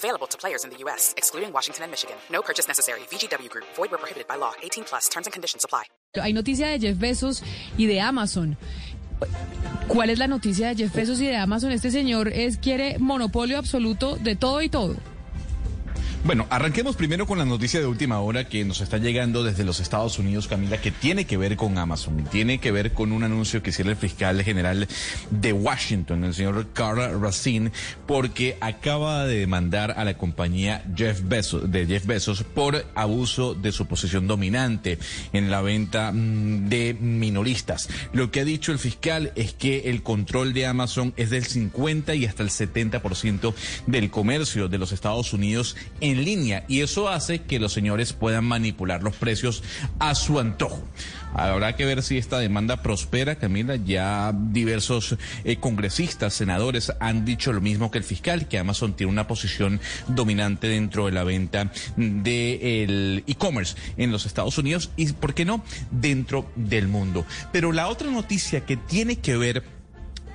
[0.00, 2.16] Available to players in the U.S., excluding Washington and Michigan.
[2.30, 3.00] No purchase necessary.
[3.10, 3.66] VGW Group.
[3.76, 4.52] Void where prohibited by law.
[4.62, 5.08] 18 plus.
[5.10, 5.84] Terms and conditions apply.
[6.14, 7.42] Hay noticia de Jeff Bezos
[7.76, 8.56] y de Amazon.
[9.88, 11.70] ¿Cuál es la noticia de Jeff Bezos y de Amazon?
[11.72, 14.96] Este señor es quiere monopolio absoluto de todo y todo.
[16.22, 19.80] Bueno, arranquemos primero con la noticia de última hora que nos está llegando desde los
[19.80, 23.62] Estados Unidos, Camila, que tiene que ver con Amazon, tiene que ver con un anuncio
[23.62, 24.86] que hiciera el fiscal general
[25.30, 27.72] de Washington, el señor Carl Racine,
[28.06, 33.72] porque acaba de demandar a la compañía Jeff Bezos, de Jeff Bezos por abuso de
[33.72, 34.98] su posición dominante
[35.32, 37.88] en la venta mm, de minoristas.
[38.12, 42.14] Lo que ha dicho el fiscal es que el control de Amazon es del 50
[42.14, 43.54] y hasta el 70%
[43.86, 45.76] del comercio de los Estados Unidos
[46.14, 49.62] línea y eso hace que los señores puedan manipular los precios
[49.98, 50.82] a su antojo.
[51.34, 53.76] Habrá que ver si esta demanda prospera, Camila.
[53.76, 59.12] Ya diversos eh, congresistas, senadores han dicho lo mismo que el fiscal, que Amazon tiene
[59.12, 65.34] una posición dominante dentro de la venta del e-commerce en los Estados Unidos y, ¿por
[65.34, 67.24] qué no?, dentro del mundo.
[67.52, 69.79] Pero la otra noticia que tiene que ver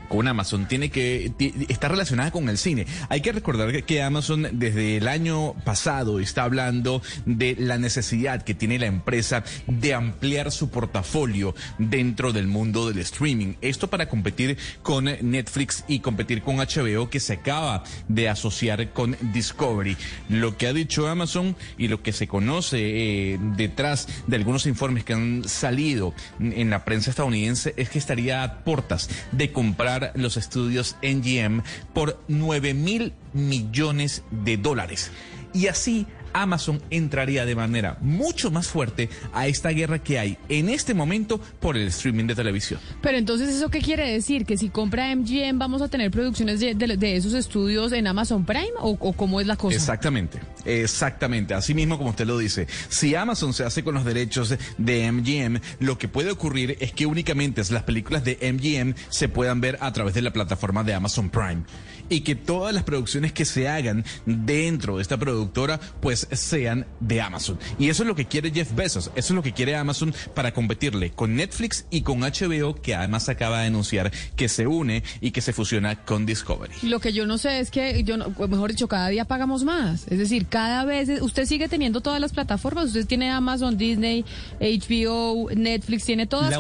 [0.08, 1.31] con Amazon tiene que
[1.70, 2.86] está relacionada con el cine.
[3.09, 8.53] Hay que recordar que Amazon desde el año pasado está hablando de la necesidad que
[8.53, 13.56] tiene la empresa de ampliar su portafolio dentro del mundo del streaming.
[13.61, 19.16] Esto para competir con Netflix y competir con HBO que se acaba de asociar con
[19.33, 19.98] Discovery.
[20.30, 25.03] Lo que ha dicho Amazon y lo que se conoce eh, detrás de algunos informes
[25.03, 30.38] que han salido en la prensa estadounidense es que estaría a portas de comprar los
[30.38, 31.61] estudios NGM
[31.93, 35.11] por 9 mil millones de dólares.
[35.53, 36.05] Y así
[36.36, 41.39] Amazon entraría de manera mucho más fuerte a esta guerra que hay en este momento
[41.59, 42.80] por el streaming de televisión.
[43.02, 44.45] Pero entonces, ¿eso qué quiere decir?
[44.45, 49.14] ¿Que si compra MGM vamos a tener producciones de, esos estudios en Amazon Prime o,
[49.14, 49.75] cómo es la cosa?
[49.75, 51.53] Exactamente, exactamente.
[51.53, 52.67] Así mismo como usted lo dice.
[52.89, 57.05] Si Amazon se hace con los derechos de MGM, lo que puede ocurrir es que
[57.05, 61.30] únicamente las películas de MGM se puedan ver a través de la plataforma de Amazon
[61.30, 61.64] Prime
[62.09, 67.21] y que todas las producciones que se hagan dentro de esta productora pues sean de
[67.21, 67.59] Amazon.
[67.80, 70.53] Y eso es lo que quiere Jeff Bezos, eso es lo que quiere Amazon para
[70.53, 75.32] competirle con Netflix y con HBO que además acaba de anunciar que se une y
[75.32, 76.73] que se fusiona con Discovery.
[76.83, 78.03] Lo que yo no sé es que
[78.49, 82.32] mejor dicho cada día pagamos más, es decir, cada vez usted sigue teniendo todas las
[82.32, 84.23] plataformas, usted tiene Amazon, Disney,
[84.61, 86.58] HBO, Netflix, tiene todas.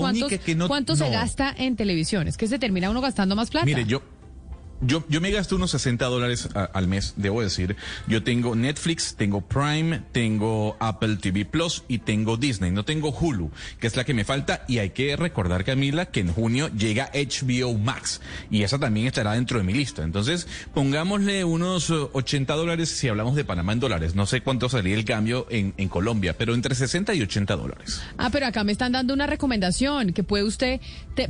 [0.67, 2.27] ¿Cuánto se gasta en televisión?
[2.27, 3.65] Es que se termina uno gastando más plata.
[3.65, 4.01] Mire, yo
[4.81, 7.75] yo, yo me gasto unos 60 dólares al mes, debo decir.
[8.07, 12.71] Yo tengo Netflix, tengo Prime, tengo Apple TV Plus y tengo Disney.
[12.71, 14.65] No tengo Hulu, que es la que me falta.
[14.67, 18.21] Y hay que recordar, Camila, que en junio llega HBO Max.
[18.51, 20.03] Y esa también estará dentro de mi lista.
[20.03, 24.15] Entonces, pongámosle unos 80 dólares si hablamos de Panamá en dólares.
[24.15, 28.01] No sé cuánto salía el cambio en, en Colombia, pero entre 60 y 80 dólares.
[28.17, 30.81] Ah, pero acá me están dando una recomendación, que puede usted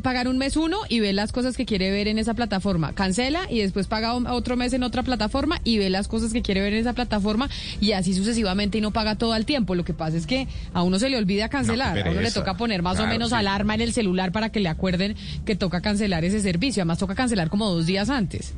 [0.01, 2.94] pagar un mes uno y ver las cosas que quiere ver en esa plataforma.
[2.94, 6.62] Cancela y después paga otro mes en otra plataforma y ve las cosas que quiere
[6.62, 9.75] ver en esa plataforma y así sucesivamente y no paga todo al tiempo.
[9.75, 12.56] Lo que pasa es que a uno se le olvida cancelar, a uno le toca
[12.57, 16.25] poner más o menos alarma en el celular para que le acuerden que toca cancelar
[16.25, 16.81] ese servicio.
[16.81, 18.53] Además toca cancelar como dos días antes.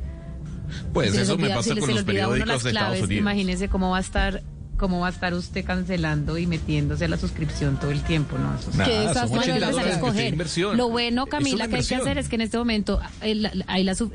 [0.92, 3.20] Pues eso me pasa con los periódicos de Estados Unidos.
[3.20, 4.42] Imagínese cómo va a estar
[4.78, 8.38] ¿cómo va a estar usted cancelando y metiéndose a la suscripción todo el tiempo?
[8.38, 10.36] No, eso que esas a escoger.
[10.74, 13.52] Lo bueno, Camila, que hay que hacer es que en este momento hay la,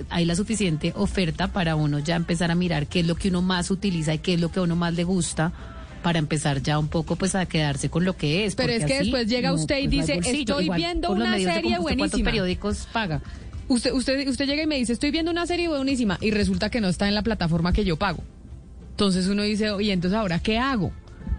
[0.10, 3.42] hay la suficiente oferta para uno ya empezar a mirar qué es lo que uno
[3.42, 5.52] más utiliza y qué es lo que a uno más le gusta
[6.02, 8.56] para empezar ya un poco pues a quedarse con lo que es.
[8.56, 11.98] Pero es que después llega usted y pues, dice, estoy viendo una serie buenísima.
[11.98, 13.22] ¿Cuántos periódicos paga?
[13.70, 16.82] Usted, usted, usted llega y me dice, estoy viendo una serie buenísima y resulta que
[16.82, 18.24] no está en la plataforma que yo pago.
[18.94, 20.92] Entonces uno dice, oye, entonces ahora qué hago?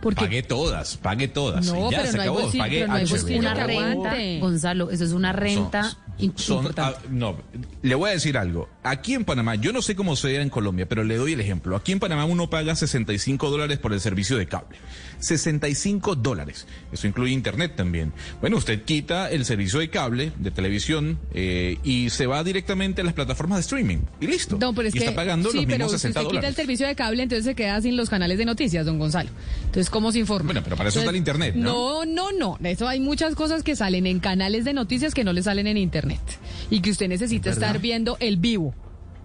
[0.03, 0.23] Porque...
[0.25, 1.67] Pague todas, pague todas.
[1.67, 2.41] No, ya pero se no acabó.
[2.41, 5.97] Hay pague no hay una renta, Gonzalo, eso es una renta
[6.37, 7.37] son, ah, no,
[7.83, 8.69] le voy a decir algo.
[8.83, 11.77] Aquí en Panamá, yo no sé cómo sea en Colombia, pero le doy el ejemplo.
[11.77, 14.79] Aquí en Panamá uno paga 65 dólares por el servicio de cable.
[15.21, 16.67] 65 dólares.
[16.93, 18.13] Eso incluye internet también.
[18.41, 23.05] Bueno, usted quita el servicio de cable, de televisión, eh, y se va directamente a
[23.05, 23.99] las plataformas de streaming.
[24.21, 24.59] Y listo.
[24.61, 26.49] No, pero es y que, está pagando sí, los pero mismos si 60 usted quita
[26.49, 29.31] el servicio de cable, entonces se queda sin los canales de noticias, don Gonzalo.
[29.65, 30.47] Entonces, ¿cómo se informa?
[30.47, 32.05] Bueno, pero para eso está el internet, ¿no?
[32.05, 32.59] No, no, no.
[32.63, 35.77] Eso hay muchas cosas que salen en canales de noticias que no le salen en
[35.77, 36.04] internet.
[36.71, 38.75] Y que usted necesita estar viendo el vivo.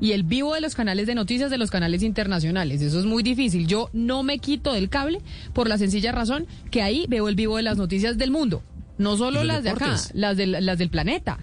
[0.01, 2.81] Y el vivo de los canales de noticias de los canales internacionales.
[2.81, 3.67] Eso es muy difícil.
[3.67, 5.19] Yo no me quito del cable
[5.53, 8.63] por la sencilla razón que ahí veo el vivo de las noticias del mundo.
[8.97, 11.39] No solo las de acá, las, del- las del planeta.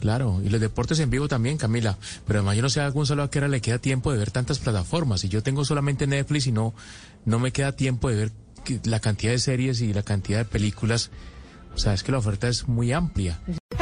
[0.00, 1.98] Claro, y los deportes en vivo también, Camila.
[2.26, 4.30] Pero además yo no sé a Gonzalo a qué hora le queda tiempo de ver
[4.30, 5.24] tantas plataformas.
[5.24, 6.74] Y yo tengo solamente Netflix y no,
[7.24, 8.32] no me queda tiempo de ver
[8.84, 11.10] la cantidad de series y la cantidad de películas.
[11.74, 13.40] O sea, es que la oferta es muy amplia.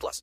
[0.00, 0.18] plus.